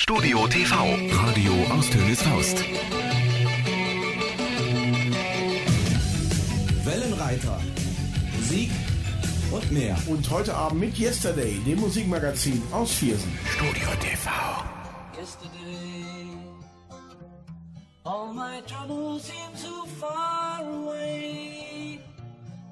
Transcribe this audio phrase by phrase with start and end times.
[0.00, 0.74] Studio TV,
[1.10, 2.64] Radio aus Tönes Faust.
[6.84, 7.58] Wellenreiter,
[8.36, 8.70] Musik
[9.50, 9.96] und mehr.
[10.06, 13.36] Und heute Abend mit Yesterday, dem Musikmagazin aus Viersen.
[13.44, 14.30] Studio TV.
[15.18, 16.38] Yesterday,
[18.04, 21.98] all my troubles seem so far away.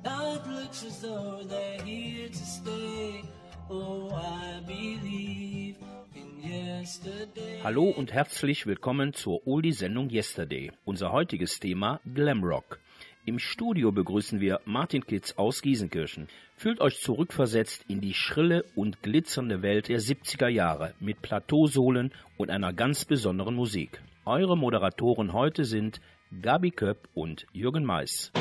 [0.05, 3.25] Now it looks as though they're here to stay.
[3.69, 5.66] Oh, I believe.
[7.64, 10.73] Hallo und herzlich willkommen zur Oldie-Sendung Yesterday.
[10.84, 12.78] Unser heutiges Thema Glamrock.
[13.24, 16.28] Im Studio begrüßen wir Martin Kitz aus Giesenkirchen.
[16.56, 22.50] Fühlt euch zurückversetzt in die schrille und glitzernde Welt der 70er Jahre mit Plateausohlen und
[22.50, 24.00] einer ganz besonderen Musik.
[24.25, 26.00] Eure Moderatoren heute sind
[26.42, 28.33] Gabi Köpp und Jürgen Mais.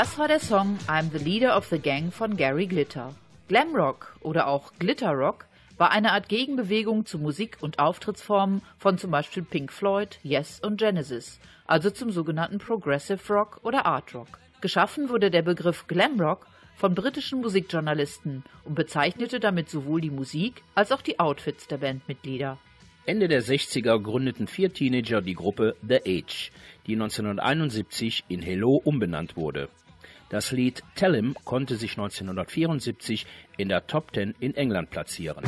[0.00, 3.14] Das war der Song I'm the Leader of the Gang von Gary Glitter.
[3.48, 5.44] Glamrock oder auch Glitterrock
[5.76, 10.78] war eine Art Gegenbewegung zu Musik- und Auftrittsformen von zum Beispiel Pink Floyd, Yes und
[10.78, 14.38] Genesis, also zum sogenannten Progressive Rock oder Art Rock.
[14.62, 16.46] Geschaffen wurde der Begriff Glamrock
[16.76, 22.56] von britischen Musikjournalisten und bezeichnete damit sowohl die Musik als auch die Outfits der Bandmitglieder.
[23.04, 26.52] Ende der 60er gründeten vier Teenager die Gruppe The Age,
[26.86, 29.68] die 1971 in Hello umbenannt wurde.
[30.30, 35.44] Das Lied Tell 'em konnte sich 1974 in der Top 10 in England platzieren.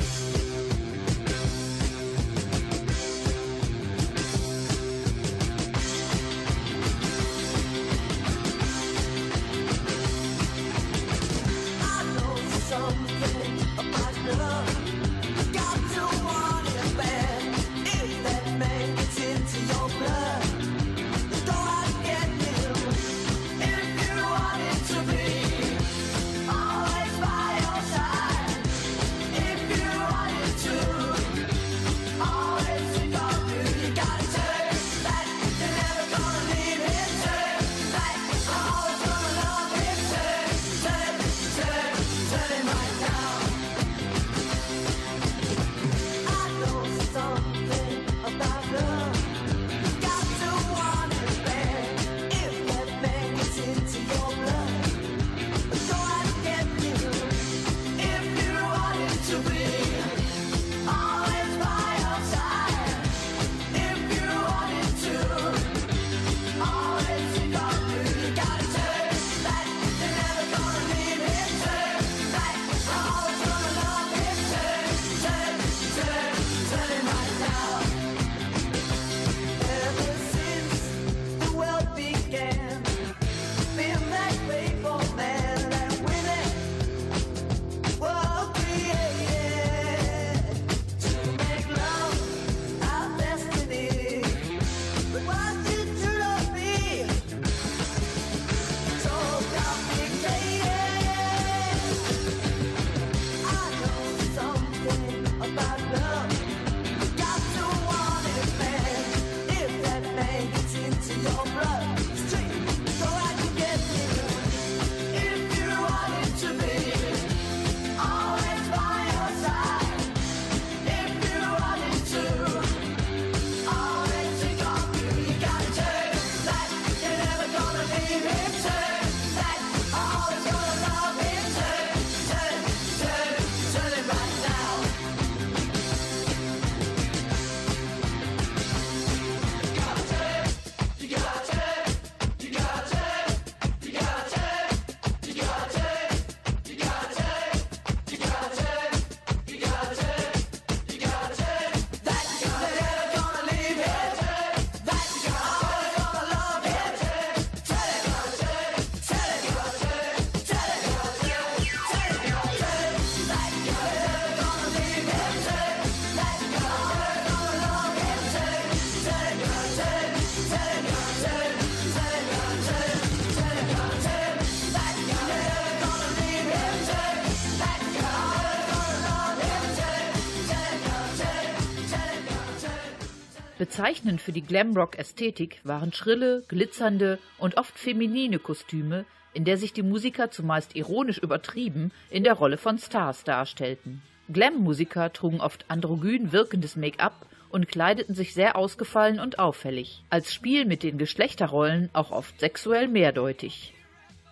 [183.72, 189.82] Bezeichnend für die Glamrock-Ästhetik waren schrille, glitzernde und oft feminine Kostüme, in der sich die
[189.82, 194.02] Musiker zumeist ironisch übertrieben in der Rolle von Stars darstellten.
[194.30, 200.66] Glam-Musiker trugen oft androgyn wirkendes Make-up und kleideten sich sehr ausgefallen und auffällig, als Spiel
[200.66, 203.72] mit den Geschlechterrollen auch oft sexuell mehrdeutig.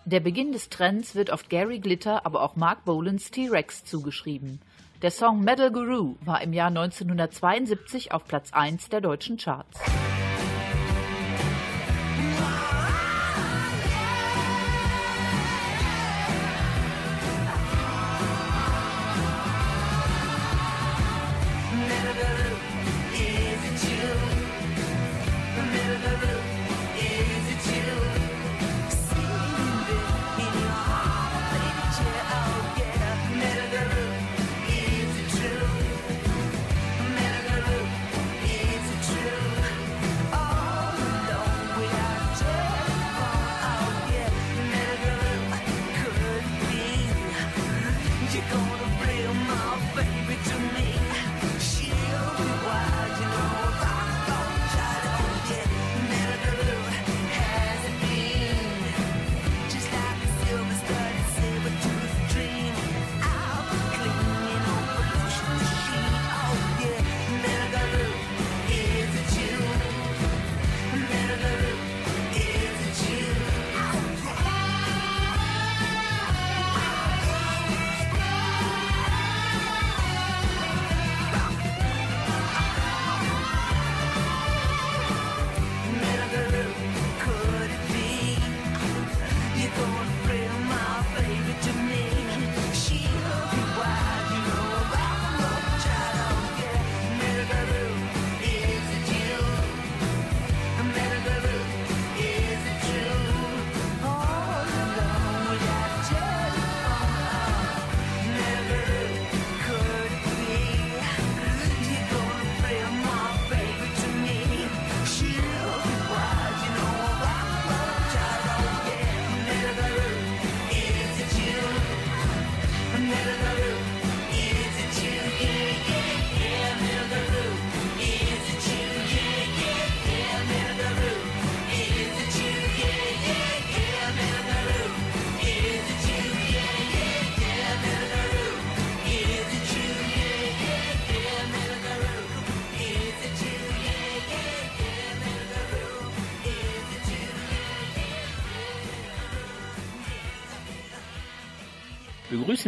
[0.05, 4.61] Der Beginn des Trends wird oft Gary Glitter, aber auch Mark Bolans T-Rex zugeschrieben.
[5.01, 9.79] Der Song Metal Guru war im Jahr 1972 auf Platz 1 der deutschen Charts.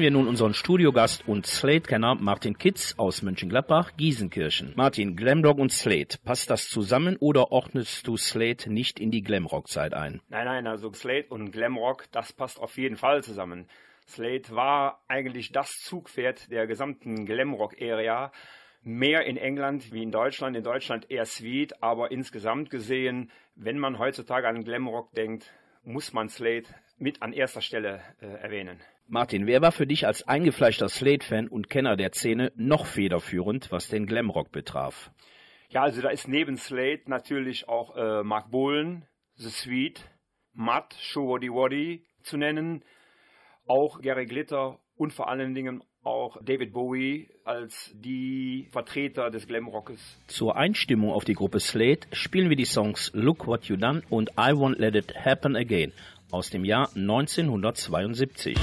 [0.04, 4.74] Wir nun unseren Studiogast und Slate-Kenner Martin Kitz aus Mönchengladbach, Giesenkirchen.
[4.76, 9.94] Martin, Glamrock und Slate, passt das zusammen oder ordnest du Slate nicht in die Glamrock-Zeit
[9.94, 10.20] ein?
[10.28, 13.70] Nein, nein, also Slate und Glamrock, das passt auf jeden Fall zusammen.
[14.06, 18.34] Slate war eigentlich das Zugpferd der gesamten Glamrock-Area.
[18.82, 20.58] Mehr in England wie in Deutschland.
[20.58, 25.54] In Deutschland eher Sweet, aber insgesamt gesehen, wenn man heutzutage an Glamrock denkt,
[25.86, 26.68] muss man Slate
[26.98, 28.82] mit an erster Stelle äh, erwähnen.
[29.08, 33.88] Martin, wer war für dich als eingefleischter Slate-Fan und Kenner der Szene noch federführend, was
[33.90, 35.12] den Glamrock betraf?
[35.70, 39.06] Ja, also da ist neben Slate natürlich auch äh, Mark Bolan,
[39.36, 40.08] The Sweet,
[40.54, 42.84] Matt, Show Waddy Waddy zu nennen,
[43.68, 50.20] auch Gary Glitter und vor allen Dingen auch David Bowie als die Vertreter des Glamrockes.
[50.28, 54.32] Zur Einstimmung auf die Gruppe Slate spielen wir die Songs Look What You Done und
[54.32, 55.94] I Won't Let It Happen Again
[56.32, 58.58] aus dem Jahr 1972.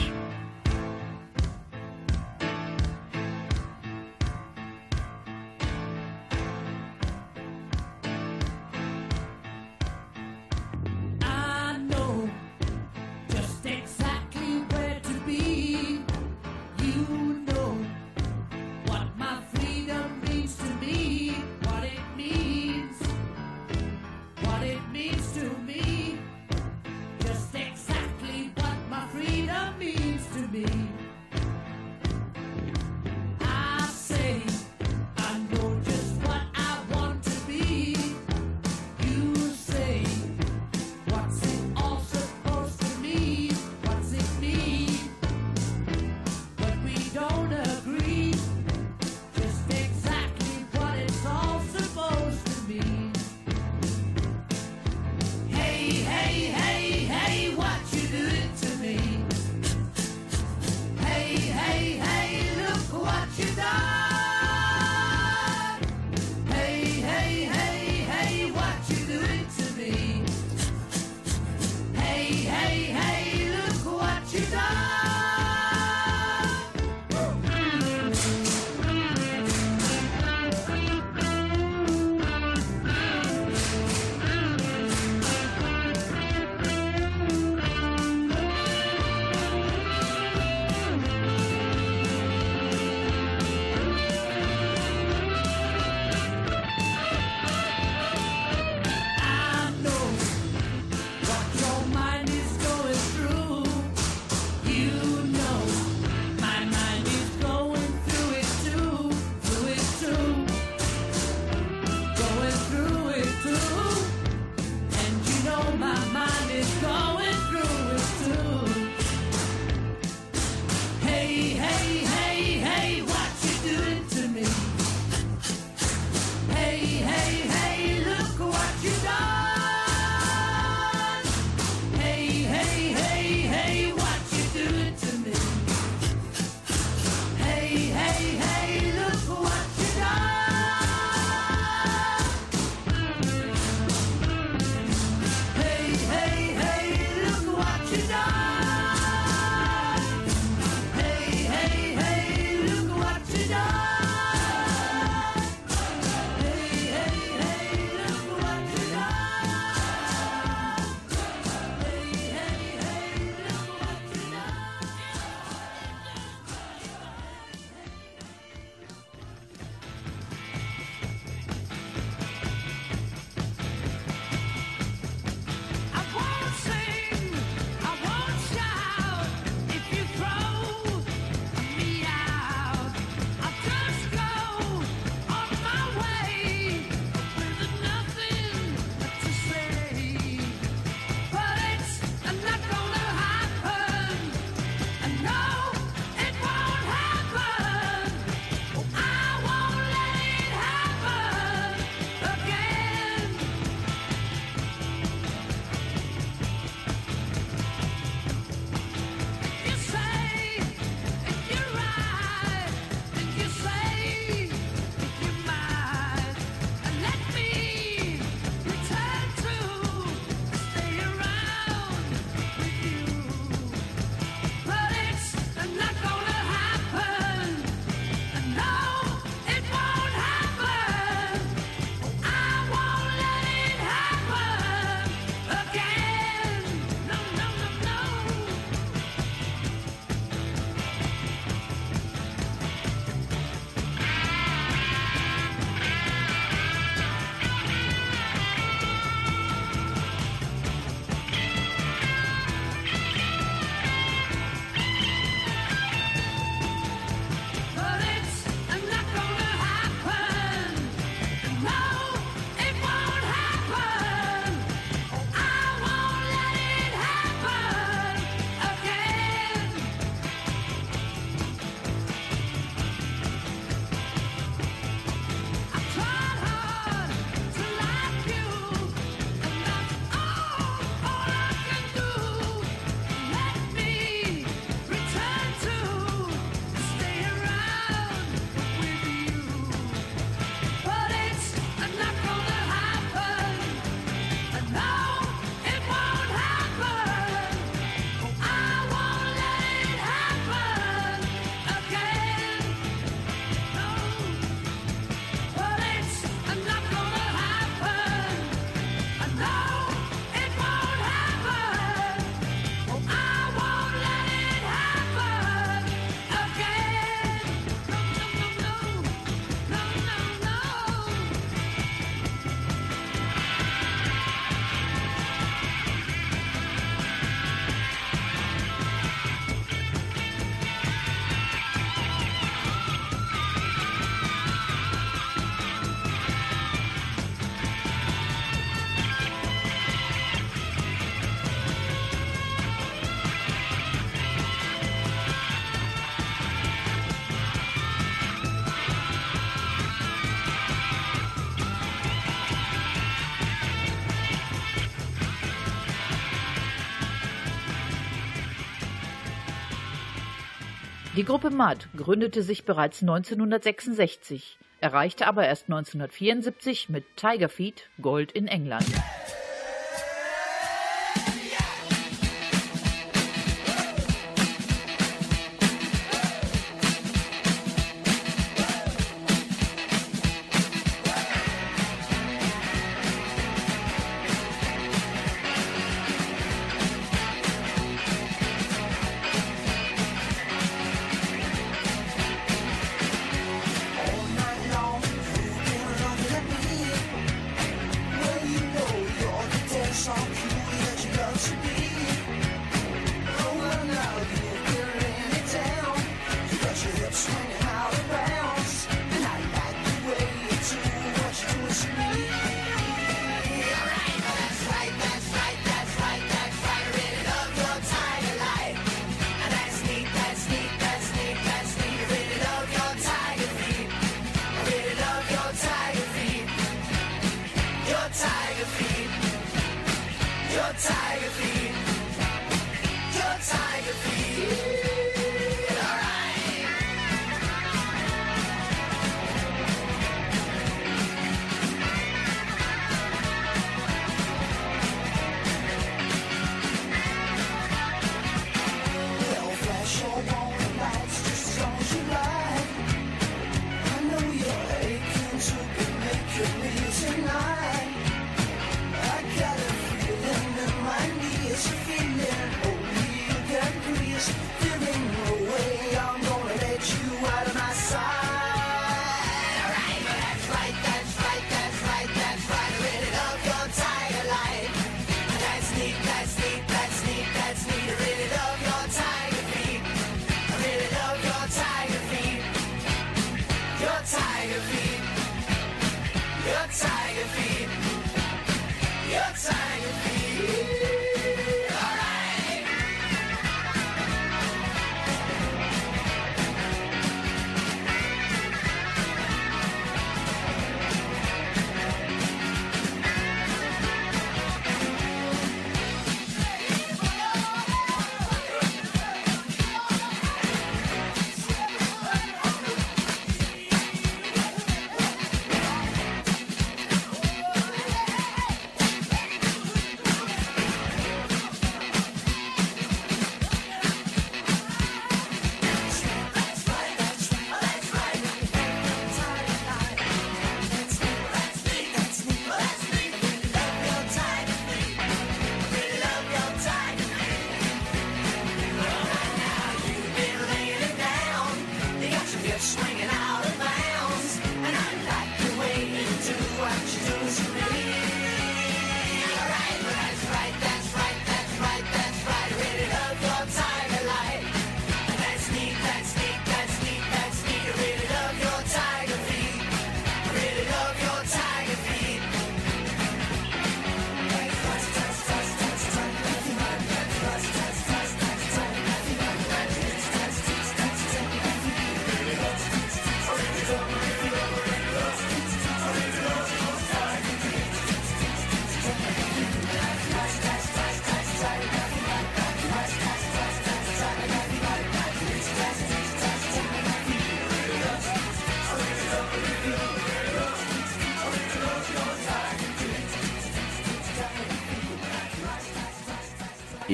[361.21, 368.33] Die Gruppe Mud gründete sich bereits 1966, erreichte aber erst 1974 mit Tiger Feet Gold
[368.33, 368.87] in England.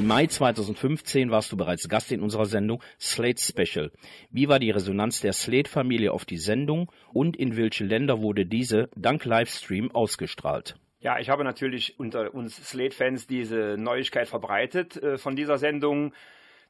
[0.07, 3.91] Im Mai 2015 warst du bereits Gast in unserer Sendung Slate Special.
[4.31, 8.89] Wie war die Resonanz der Slate-Familie auf die Sendung und in welche Länder wurde diese
[8.95, 10.77] dank Livestream ausgestrahlt?
[11.01, 16.13] Ja, ich habe natürlich unter uns Slate-Fans diese Neuigkeit verbreitet äh, von dieser Sendung.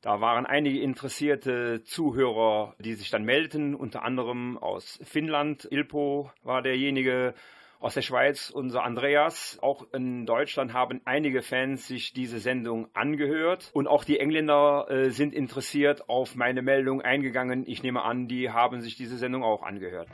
[0.00, 5.68] Da waren einige interessierte Zuhörer, die sich dann meldeten, unter anderem aus Finnland.
[5.70, 7.34] Ilpo war derjenige,
[7.80, 9.58] aus der Schweiz unser Andreas.
[9.62, 15.10] Auch in Deutschland haben einige Fans sich diese Sendung angehört und auch die Engländer äh,
[15.10, 17.64] sind interessiert auf meine Meldung eingegangen.
[17.66, 20.08] Ich nehme an, die haben sich diese Sendung auch angehört.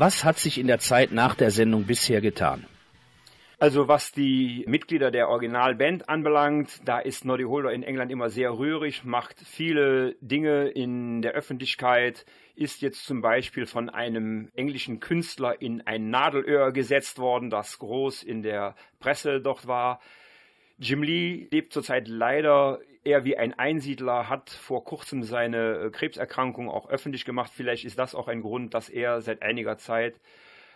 [0.00, 2.64] Was hat sich in der Zeit nach der Sendung bisher getan?
[3.58, 8.56] Also was die Mitglieder der Originalband anbelangt, da ist Noddy Holder in England immer sehr
[8.56, 15.60] rührig, macht viele Dinge in der Öffentlichkeit, ist jetzt zum Beispiel von einem englischen Künstler
[15.60, 20.00] in ein Nadelöhr gesetzt worden, das groß in der Presse dort war.
[20.78, 26.88] Jim Lee lebt zurzeit leider eher wie ein Einsiedler, hat vor kurzem seine Krebserkrankung auch
[26.88, 27.52] öffentlich gemacht.
[27.54, 30.20] Vielleicht ist das auch ein Grund, dass er seit einiger Zeit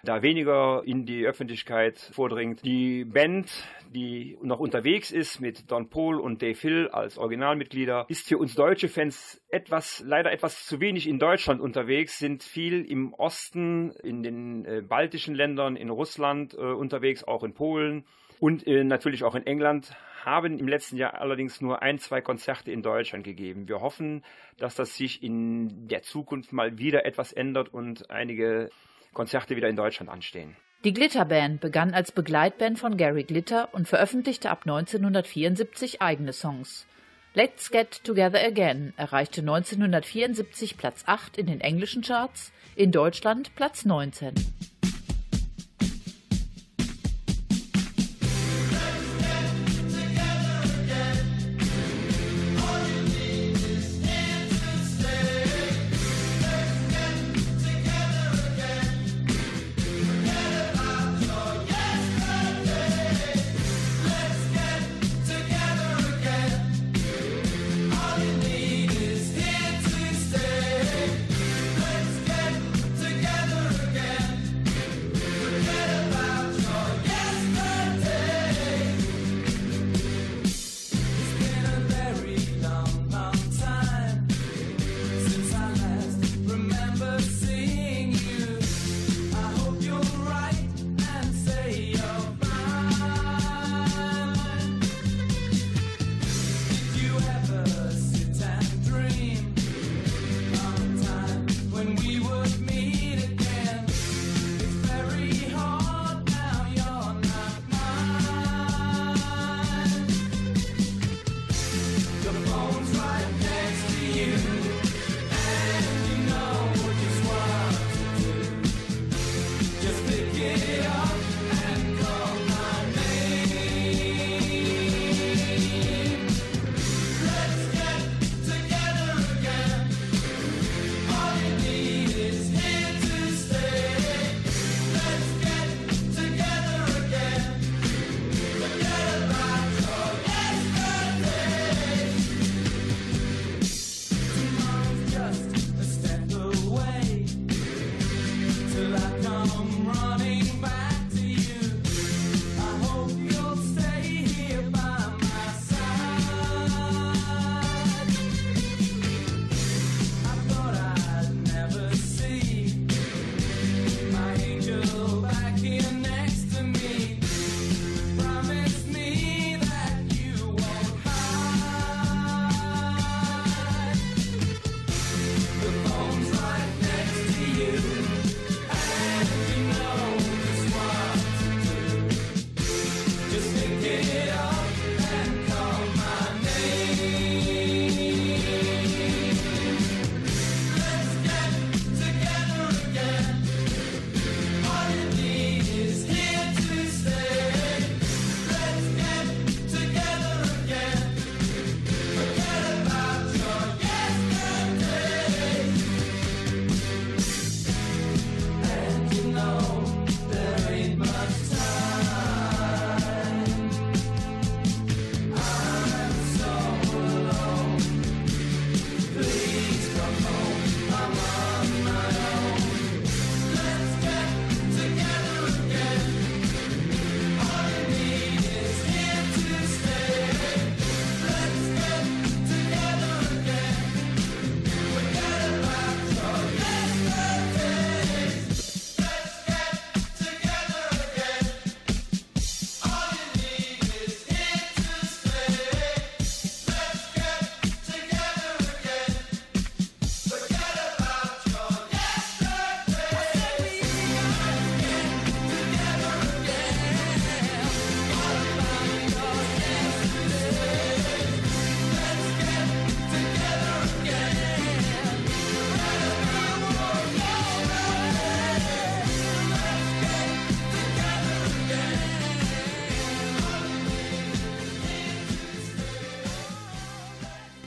[0.04, 2.64] da weniger in die Öffentlichkeit vordringt.
[2.64, 3.50] Die Band,
[3.90, 8.54] die noch unterwegs ist mit Don Paul und Dave Hill als Originalmitglieder, ist für uns
[8.54, 14.22] deutsche Fans etwas, leider etwas zu wenig in Deutschland unterwegs, sind viel im Osten, in
[14.22, 18.04] den äh, baltischen Ländern, in Russland äh, unterwegs, auch in Polen
[18.40, 22.70] und äh, natürlich auch in England, haben im letzten Jahr allerdings nur ein, zwei Konzerte
[22.70, 23.68] in Deutschland gegeben.
[23.68, 24.24] Wir hoffen,
[24.58, 28.70] dass das sich in der Zukunft mal wieder etwas ändert und einige
[29.12, 30.56] Konzerte wieder in Deutschland anstehen.
[30.84, 36.87] Die Glitterband begann als Begleitband von Gary Glitter und veröffentlichte ab 1974 eigene Songs.
[37.32, 43.84] Let's Get Together Again erreichte 1974 Platz 8 in den englischen Charts, in Deutschland Platz
[43.84, 44.34] 19.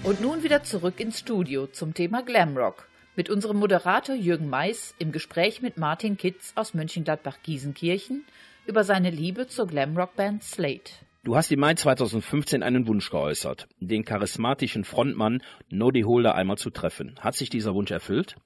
[0.07, 5.11] Und nun wieder zurück ins Studio zum Thema Glamrock mit unserem Moderator Jürgen Mais im
[5.11, 8.23] Gespräch mit Martin Kitz aus Mönchengladbach-Giesenkirchen
[8.65, 10.93] über seine Liebe zur Glamrock-Band Slate.
[11.25, 16.69] Du hast im Mai 2015 einen Wunsch geäußert, den charismatischen Frontmann Noddy Holder einmal zu
[16.69, 17.15] treffen.
[17.19, 18.37] Hat sich dieser Wunsch erfüllt?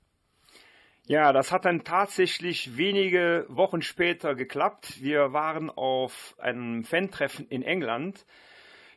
[1.05, 4.99] Ja, das hat dann tatsächlich wenige Wochen später geklappt.
[5.03, 8.25] Wir waren auf einem Fan-Treffen in England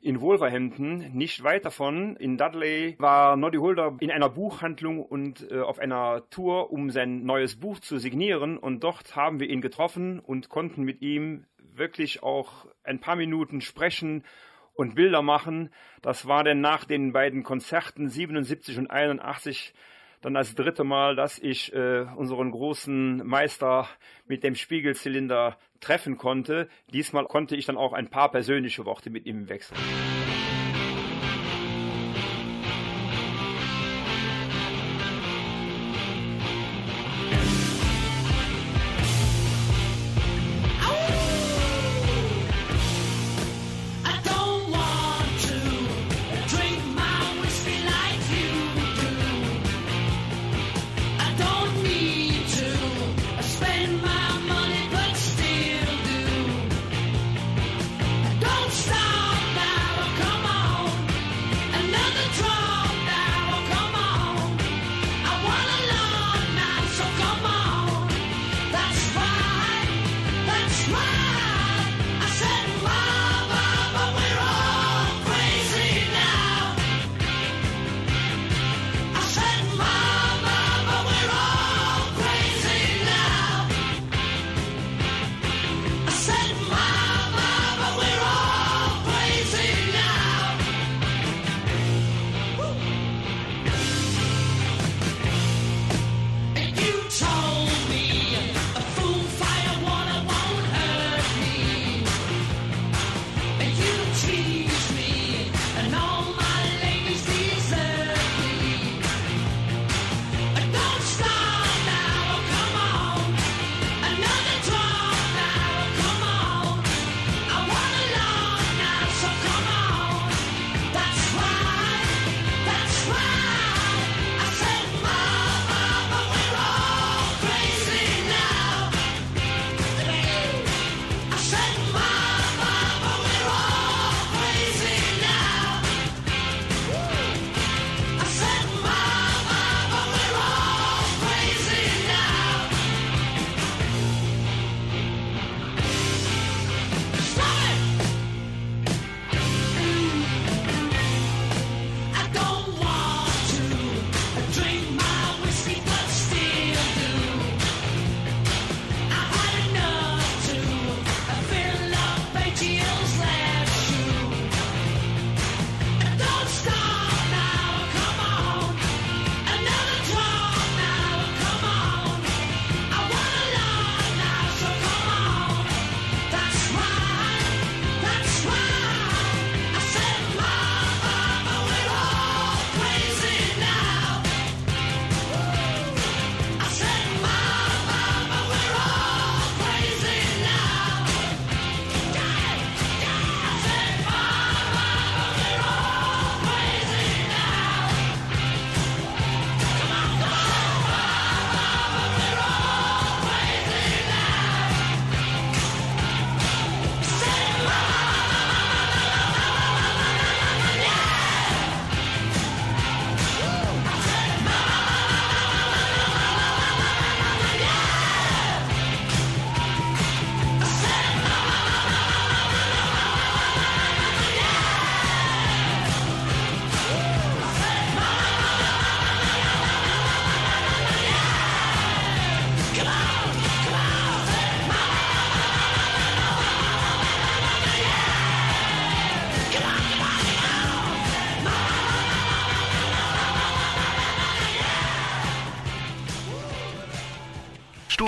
[0.04, 5.60] in Wolverhampton, nicht weit davon, in Dudley, war Noddy Holder in einer Buchhandlung und äh,
[5.60, 8.58] auf einer Tour, um sein neues Buch zu signieren.
[8.58, 13.62] Und dort haben wir ihn getroffen und konnten mit ihm wirklich auch ein paar Minuten
[13.62, 14.24] sprechen
[14.74, 15.70] und Bilder machen.
[16.02, 19.72] Das war dann nach den beiden Konzerten 77 und 81
[20.24, 23.88] dann das dritte Mal, dass ich äh, unseren großen Meister
[24.26, 26.68] mit dem Spiegelzylinder treffen konnte.
[26.92, 29.78] Diesmal konnte ich dann auch ein paar persönliche Worte mit ihm wechseln.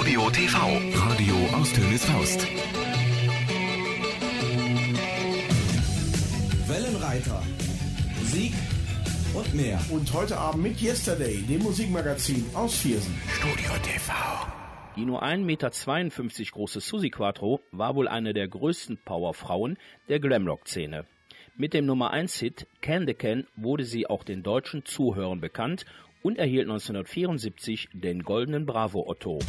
[0.06, 0.58] Studio TV,
[0.94, 2.46] Radio aus Tönes Faust.
[6.68, 7.42] Wellenreiter,
[8.20, 8.52] Musik
[9.34, 9.80] und mehr.
[9.90, 13.20] Und heute Abend mit Yesterday, dem Musikmagazin aus Viersen.
[13.26, 14.12] Studio TV.
[14.94, 15.70] Die nur 1,52 Meter
[16.52, 19.76] große Susi Quattro war wohl eine der größten Powerfrauen
[20.08, 21.06] der Glamrock-Szene.
[21.56, 25.84] Mit dem Nummer 1 Hit Can the Can wurde sie auch den deutschen Zuhörern bekannt
[26.22, 29.40] und erhielt 1974 den Goldenen Bravo Otto.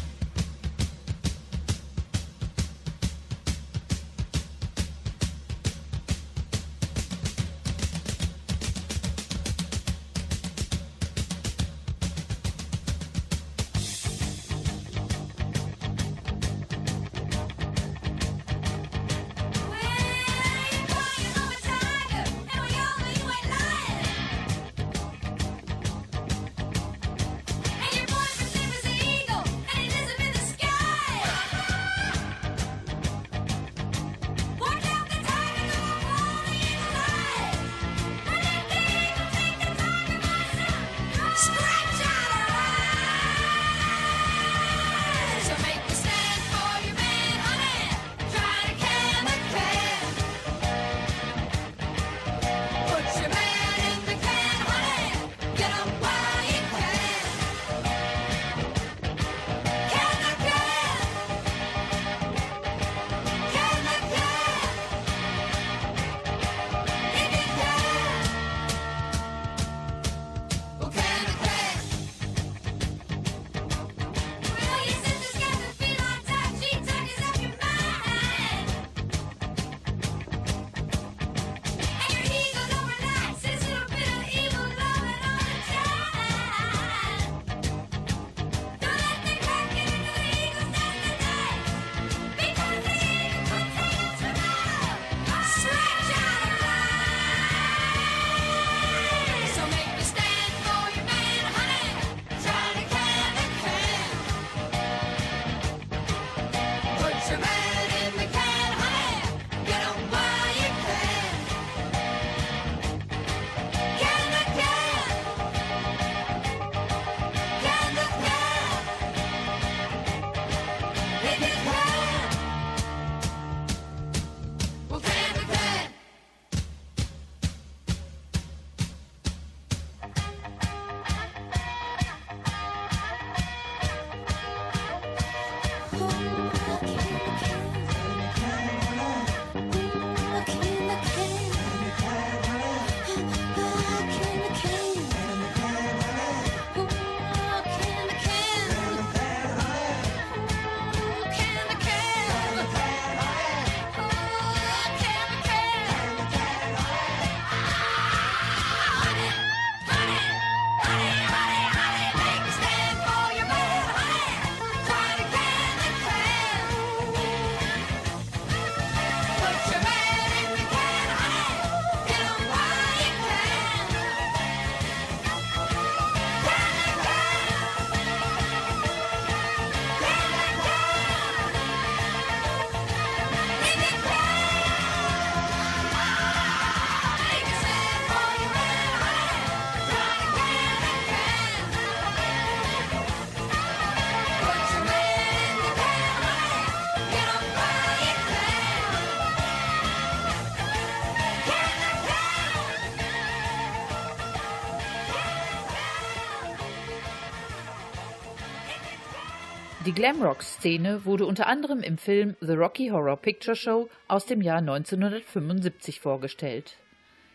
[209.98, 215.98] Glamrock-Szene wurde unter anderem im Film The Rocky Horror Picture Show aus dem Jahr 1975
[215.98, 216.76] vorgestellt.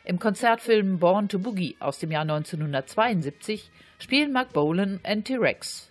[0.06, 5.90] Im Konzertfilm Born to Boogie aus dem Jahr 1972 spielen Mark Bolan und T-Rex.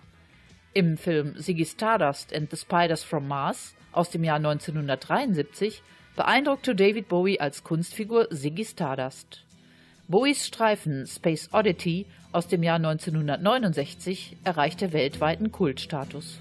[0.72, 5.82] Im Film Ziggy Stardust and the Spiders from Mars aus dem Jahr 1973
[6.16, 9.44] beeindruckte David Bowie als Kunstfigur Ziggy Stardust.
[10.08, 16.40] Bowies Streifen Space Oddity aus dem Jahr 1969 erreichte weltweiten Kultstatus.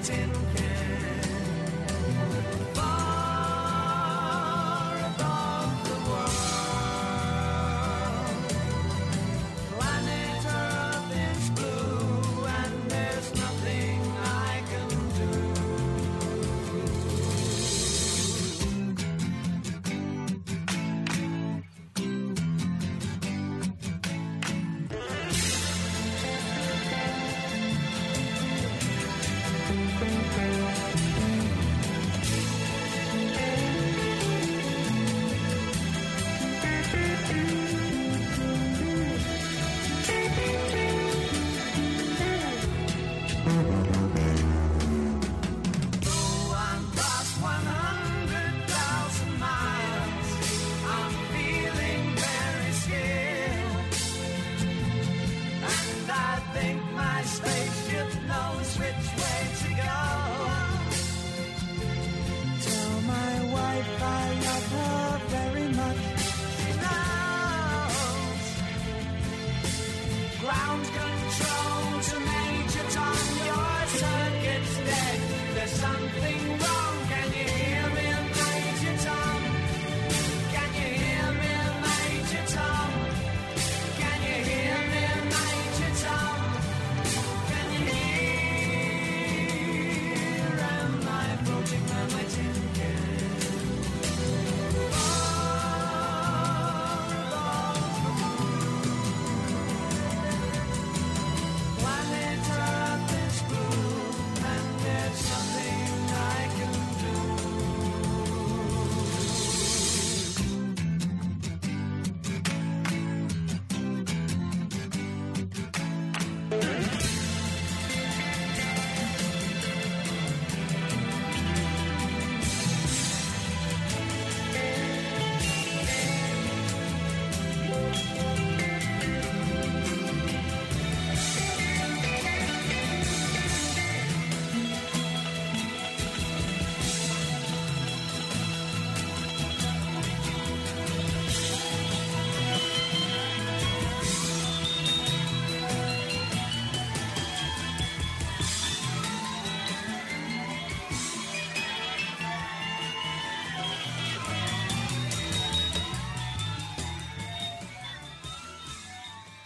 [0.00, 0.61] Sitting in a tin can.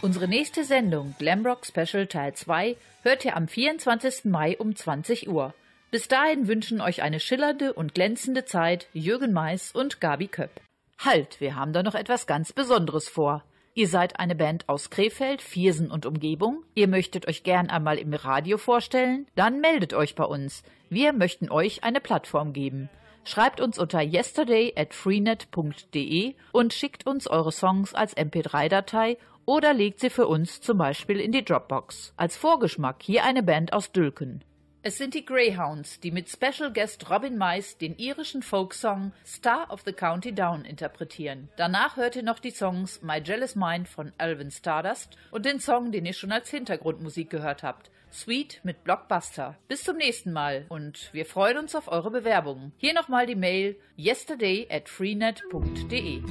[0.07, 4.23] Unsere nächste Sendung Glamrock Special Teil 2 hört ihr am 24.
[4.23, 5.53] Mai um 20 Uhr.
[5.91, 10.61] Bis dahin wünschen euch eine schillernde und glänzende Zeit Jürgen Mais und Gabi Köpp.
[10.97, 13.43] Halt, wir haben da noch etwas ganz Besonderes vor.
[13.73, 16.63] Ihr seid eine Band aus Krefeld, Viersen und Umgebung.
[16.73, 19.27] Ihr möchtet euch gern einmal im Radio vorstellen?
[19.35, 20.63] Dann meldet euch bei uns.
[20.89, 22.89] Wir möchten euch eine Plattform geben.
[23.27, 29.99] Schreibt uns unter yesterday at freenet.de und schickt uns eure Songs als MP3-Datei oder legt
[29.99, 32.13] sie für uns zum Beispiel in die Dropbox.
[32.15, 34.45] Als Vorgeschmack hier eine Band aus Dülken.
[34.81, 39.81] Es sind die Greyhounds, die mit Special Guest Robin Mais den irischen Folksong Star of
[39.85, 41.49] the County Down interpretieren.
[41.57, 45.91] Danach hört ihr noch die Songs My Jealous Mind von Alvin Stardust und den Song,
[45.91, 47.91] den ihr schon als Hintergrundmusik gehört habt.
[48.11, 49.57] Sweet mit Blockbuster.
[49.67, 52.71] Bis zum nächsten Mal und wir freuen uns auf eure Bewerbungen.
[52.77, 56.21] Hier nochmal die Mail yesterday at freenet.de.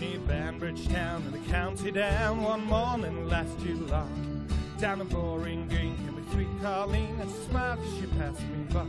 [0.00, 4.37] Near Banbridge the county down one morning last July.
[4.78, 8.86] Down a boring green came a sweet Colleen, and smiled as she passed me by.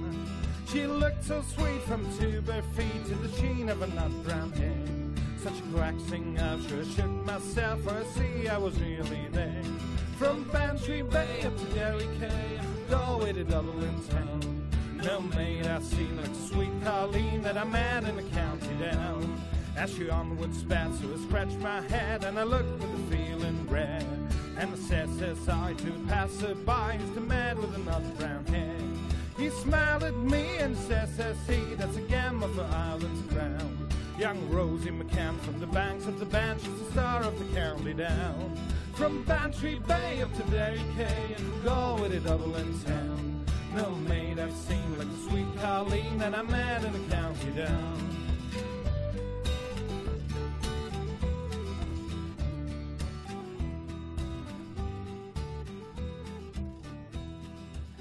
[0.72, 4.52] She looked so sweet from two bare feet to the sheen of a nut brown
[4.52, 4.86] hair.
[5.42, 9.64] Such a quack singer, sure shook myself, for I see I was nearly there.
[10.20, 14.70] From Bantry Bay up to Derry Cay, Galway to Dublin town.
[15.04, 19.42] No maid I seen like sweet Colleen that I met in the county down.
[19.76, 23.68] As she onward spat, so I scratched my head and I looked with a feeling
[23.68, 24.06] red.
[24.60, 28.76] And said, says I to a passerby who's the man with another brown hair.
[29.38, 33.90] He smiled at me and says, says he, that's a gamma for Ireland's crown.
[34.18, 37.94] Young Rosie McCann from the banks of the Banch is the star of the county
[37.94, 38.58] down.
[38.96, 43.46] From Bantry Bay up to Derry Cay and Galway to Dublin town.
[43.74, 48.29] No maid I've seen like the sweet Colleen that I met in the county down.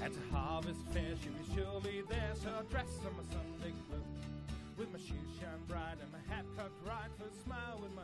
[0.09, 4.25] At harvest fair, she was surely there, so I dressed on my Sunday clothes.
[4.75, 8.01] With my shoes shine bright and my hat cocked right for a smile with my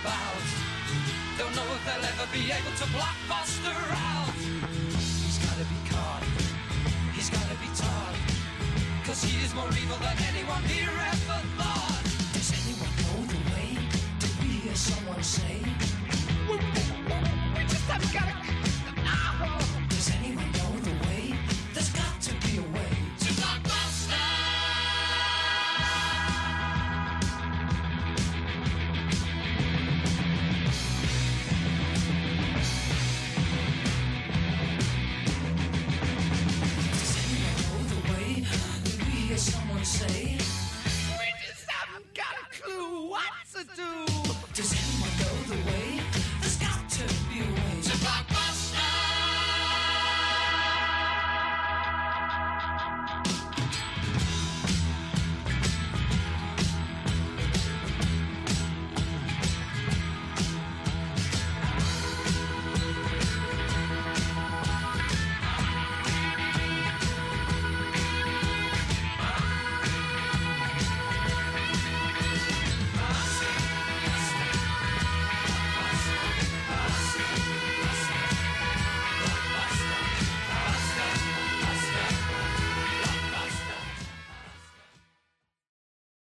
[0.00, 0.40] about.
[1.38, 4.32] Don't know if they'll ever be able to blockbuster out.
[4.96, 6.24] He's gotta be caught,
[7.14, 8.16] he's gotta be taught.
[9.04, 12.04] Cause he is more evil than anyone here ever thought.
[12.32, 13.76] Does anyone know the way?
[14.20, 15.60] Did we hear someone say?
[16.48, 18.41] We, we, just haven't got a